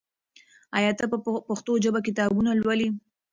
آیا 0.77 0.91
ته 0.99 1.05
په 1.11 1.17
پښتو 1.47 1.71
ژبه 1.83 1.99
کتابونه 2.07 2.51
لولې؟ 2.61 2.89